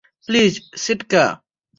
[0.27, 1.23] Please, সিটকা।